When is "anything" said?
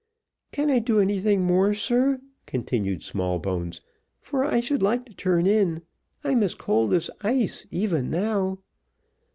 0.99-1.41